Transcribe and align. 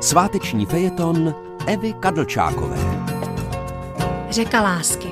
Sváteční 0.00 0.66
fejeton 0.66 1.34
Evy 1.66 1.92
Kadlčákové. 1.92 2.76
Řeka 4.30 4.60
lásky. 4.60 5.08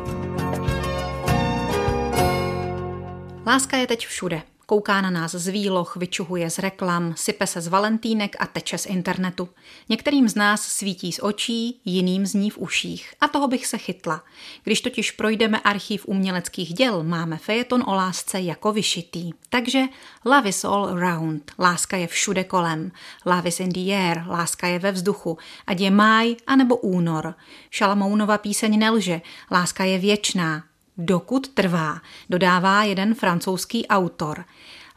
Láska 3.47 3.77
je 3.77 3.87
teď 3.87 4.07
všude. 4.07 4.43
Kouká 4.69 5.01
na 5.01 5.11
nás 5.11 5.35
z 5.35 5.49
výloh, 5.49 5.97
vyčuhuje 5.97 6.51
z 6.51 6.59
reklam, 6.59 7.15
sype 7.17 7.47
se 7.47 7.61
z 7.61 7.69
valentínek 7.69 8.37
a 8.39 8.47
teče 8.47 8.79
z 8.79 8.87
internetu. 8.87 9.49
Některým 9.89 10.29
z 10.29 10.35
nás 10.35 10.63
svítí 10.63 11.13
z 11.13 11.21
očí, 11.23 11.81
jiným 11.85 12.27
z 12.27 12.35
ní 12.35 12.51
v 12.51 12.59
uších. 12.59 13.15
A 13.21 13.29
toho 13.29 13.49
bych 13.49 13.67
se 13.67 13.79
chytla. 13.79 14.25
Když 14.65 14.81
totiž 14.81 15.11
projdeme 15.11 15.61
archív 15.61 16.07
uměleckých 16.07 16.75
děl, 16.75 17.03
máme 17.03 17.39
fejeton 17.39 17.85
o 17.87 17.95
lásce 17.95 18.41
jako 18.41 18.73
vyšitý. 18.73 19.33
Takže 19.49 19.83
love 20.25 20.49
is 20.49 20.65
all 20.65 20.85
around, 20.85 21.53
láska 21.59 21.97
je 21.97 22.07
všude 22.07 22.45
kolem. 22.45 22.93
Love 23.27 23.49
is 23.49 23.61
in 23.61 23.69
the 23.69 23.93
air, 23.95 24.25
láska 24.29 24.67
je 24.67 24.79
ve 24.79 24.93
vzduchu, 24.93 25.39
ať 25.67 25.81
je 25.81 25.91
máj 25.91 26.37
anebo 26.47 26.77
únor. 26.77 27.35
Šalamounova 27.71 28.39
píseň 28.39 28.79
nelže, 28.79 29.21
láska 29.51 29.85
je 29.85 29.99
věčná, 29.99 30.63
dokud 30.99 31.49
trvá, 31.49 32.01
dodává 32.31 32.85
jeden 32.85 33.15
francouzský 33.15 33.87
autor. 33.87 34.45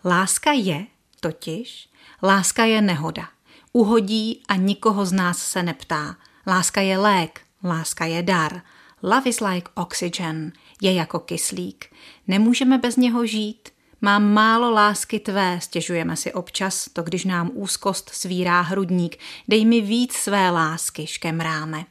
Láska 0.05 0.51
je 0.51 0.85
totiž, 1.19 1.89
láska 2.23 2.65
je 2.65 2.81
nehoda. 2.81 3.29
Uhodí 3.73 4.43
a 4.47 4.55
nikoho 4.55 5.05
z 5.05 5.11
nás 5.11 5.37
se 5.37 5.63
neptá. 5.63 6.15
Láska 6.47 6.81
je 6.81 6.97
lék, 6.97 7.41
láska 7.63 8.05
je 8.05 8.23
dar. 8.23 8.61
Love 9.03 9.29
is 9.29 9.39
like 9.39 9.71
oxygen, 9.75 10.51
je 10.81 10.93
jako 10.93 11.19
kyslík. 11.19 11.85
Nemůžeme 12.27 12.77
bez 12.77 12.95
něho 12.95 13.25
žít. 13.25 13.69
Mám 14.01 14.33
málo 14.33 14.71
lásky 14.71 15.19
tvé, 15.19 15.59
stěžujeme 15.61 16.15
si 16.15 16.33
občas, 16.33 16.89
to 16.93 17.03
když 17.03 17.25
nám 17.25 17.51
úzkost 17.53 18.09
svírá 18.09 18.61
hrudník. 18.61 19.17
Dej 19.47 19.65
mi 19.65 19.81
víc 19.81 20.13
své 20.13 20.49
lásky, 20.49 21.07
škemráme. 21.07 21.85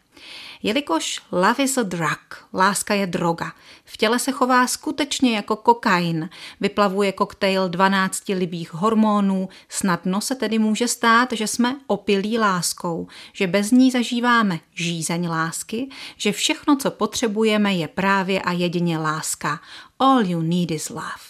Jelikož 0.62 1.20
love 1.33 1.64
is 1.64 1.78
a 1.78 1.83
drug, 1.83 2.48
láska 2.55 2.95
je 2.95 3.06
droga, 3.06 3.53
v 3.84 3.97
těle 3.97 4.19
se 4.19 4.33
chová 4.33 4.67
skutečně 4.67 5.37
jako 5.37 5.56
kokain, 5.56 6.31
vyplavuje 6.61 7.12
koktejl 7.12 7.69
12 7.69 8.28
libých 8.28 8.75
hormónů, 8.75 9.48
snadno 9.69 10.20
se 10.20 10.34
tedy 10.34 10.59
může 10.59 10.89
stát, 10.89 11.29
že 11.33 11.47
jsme 11.47 11.77
opilí 11.86 12.39
láskou, 12.39 13.09
že 13.33 13.47
bez 13.47 13.70
ní 13.70 13.91
zažíváme 13.91 14.61
žízeň 14.75 15.29
lásky, 15.29 15.89
že 16.17 16.33
všechno, 16.33 16.77
co 16.77 16.91
potřebujeme, 16.91 17.75
je 17.75 17.89
právě 17.89 18.42
a 18.42 18.53
jedině 18.53 18.98
láska. 18.98 19.61
All 19.98 20.27
you 20.27 20.42
need 20.42 20.70
is 20.70 20.89
love. 20.89 21.27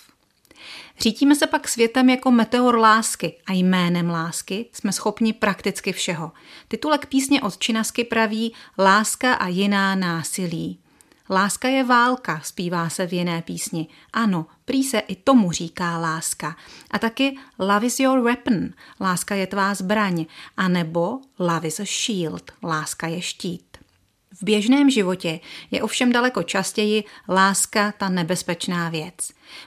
Řítíme 1.01 1.35
se 1.35 1.47
pak 1.47 1.69
světem 1.69 2.11
jako 2.11 2.31
meteor 2.31 2.79
lásky 2.79 3.37
a 3.47 3.53
jménem 3.53 4.11
lásky 4.11 4.67
jsme 4.73 4.93
schopni 4.93 5.33
prakticky 5.33 5.93
všeho. 5.93 6.33
Titulek 6.69 7.07
písně 7.07 7.43
od 7.43 7.59
Činasky 7.59 8.05
praví 8.05 8.55
Láska 8.79 9.35
a 9.35 9.49
jiná 9.49 9.95
násilí. 9.95 10.79
Láska 11.31 11.69
je 11.69 11.85
válka, 11.85 12.41
zpívá 12.45 12.89
se 12.89 13.07
v 13.07 13.13
jiné 13.13 13.43
písni. 13.43 13.89
Ano, 14.13 14.47
prý 14.65 14.85
se 14.85 14.99
i 14.99 15.17
tomu 15.17 15.53
říká 15.53 15.99
láska. 15.99 16.57
A 16.91 16.99
taky 16.99 17.39
love 17.59 17.87
is 17.87 18.01
your 18.01 18.21
weapon, 18.21 18.69
láska 19.01 19.35
je 19.35 19.47
tvá 19.47 19.75
zbraň. 19.75 20.27
A 20.57 20.69
nebo 20.69 21.21
love 21.39 21.69
is 21.69 21.81
a 21.81 21.85
shield, 21.85 22.53
láska 22.63 23.07
je 23.07 23.23
štít. 23.23 23.78
V 24.41 24.43
běžném 24.43 24.91
životě 24.91 25.41
je 25.71 25.83
ovšem 25.83 26.13
daleko 26.13 26.43
častěji 26.43 27.05
láska 27.29 27.93
ta 27.93 28.09
nebezpečná 28.09 28.89
věc. 28.89 29.15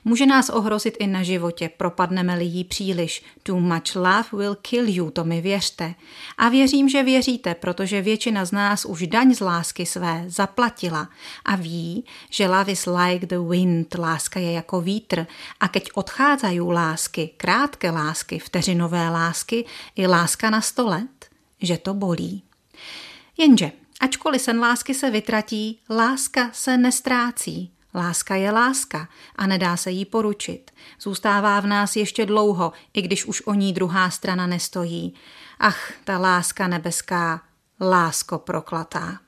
Může 0.06 0.26
nás 0.26 0.50
ohrozit 0.50 0.98
i 1.00 1.08
na 1.08 1.24
životě, 1.24 1.70
propadneme-li 1.78 2.46
jí 2.46 2.64
příliš. 2.64 3.24
Too 3.44 3.60
much 3.60 3.96
love 3.96 4.26
will 4.34 4.56
kill 4.56 4.90
you, 4.90 5.12
to 5.12 5.24
mi 5.24 5.42
věřte. 5.42 5.96
A 6.38 6.50
věřím, 6.50 6.90
že 6.90 7.04
věříte, 7.04 7.56
protože 7.56 8.02
většina 8.02 8.46
z 8.46 8.52
nás 8.52 8.86
už 8.86 9.08
daň 9.08 9.34
z 9.34 9.40
lásky 9.40 9.86
své 9.86 10.24
zaplatila 10.28 11.10
a 11.46 11.56
ví, 11.56 12.06
že 12.30 12.48
love 12.48 12.72
is 12.72 12.86
like 12.86 13.26
the 13.26 13.40
wind, 13.50 13.96
láska 13.96 14.40
je 14.40 14.52
jako 14.52 14.82
vítr 14.82 15.28
a 15.60 15.68
keď 15.68 15.90
odcházají 15.94 16.62
lásky, 16.62 17.30
krátké 17.38 17.92
lásky, 17.92 18.40
vteřinové 18.40 19.10
lásky 19.10 19.66
i 19.96 20.08
láska 20.08 20.50
na 20.50 20.62
sto 20.62 20.88
let, 20.88 21.30
že 21.62 21.78
to 21.78 21.94
bolí. 21.94 22.44
Jenže 23.38 23.72
Ačkoliv 24.02 24.42
sen 24.42 24.60
lásky 24.60 24.94
se 24.94 25.10
vytratí, 25.10 25.80
láska 25.90 26.50
se 26.54 26.78
nestrácí. 26.78 27.72
Láska 27.94 28.36
je 28.36 28.52
láska 28.52 29.08
a 29.36 29.48
nedá 29.48 29.78
se 29.78 29.92
jí 29.92 30.06
poručit. 30.06 30.72
Zůstává 31.02 31.60
v 31.60 31.68
nás 31.68 31.96
ještě 31.96 32.26
dlouho, 32.26 32.74
i 32.94 33.02
když 33.02 33.26
už 33.26 33.42
o 33.42 33.54
ní 33.54 33.74
druhá 33.74 34.10
strana 34.10 34.48
nestojí. 34.48 35.14
Ach, 35.60 35.92
ta 36.04 36.18
láska 36.18 36.68
nebeská, 36.68 37.42
lásko 37.82 38.38
proklatá. 38.38 39.20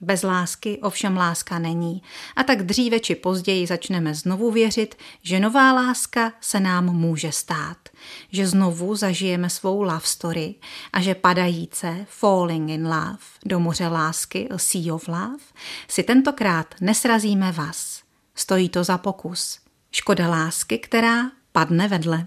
Bez 0.00 0.22
lásky 0.22 0.78
ovšem 0.78 1.16
láska 1.16 1.58
není 1.58 2.02
a 2.36 2.42
tak 2.42 2.62
dříve 2.62 3.00
či 3.00 3.14
později 3.14 3.66
začneme 3.66 4.14
znovu 4.14 4.50
věřit, 4.50 4.94
že 5.22 5.40
nová 5.40 5.72
láska 5.72 6.32
se 6.40 6.60
nám 6.60 6.84
může 6.84 7.32
stát, 7.32 7.76
že 8.32 8.46
znovu 8.46 8.96
zažijeme 8.96 9.50
svou 9.50 9.82
love 9.82 10.00
story 10.04 10.54
a 10.92 11.00
že 11.00 11.14
padajíce 11.14 12.06
Falling 12.08 12.70
in 12.70 12.86
Love 12.86 13.18
do 13.46 13.60
moře 13.60 13.88
lásky 13.88 14.48
A 14.48 14.58
Sea 14.58 14.94
of 14.94 15.08
Love 15.08 15.44
si 15.88 16.02
tentokrát 16.02 16.74
nesrazíme 16.80 17.52
vás. 17.52 18.02
Stojí 18.34 18.68
to 18.68 18.84
za 18.84 18.98
pokus. 18.98 19.58
Škoda 19.92 20.28
lásky, 20.28 20.78
která 20.78 21.30
padne 21.52 21.88
vedle. 21.88 22.26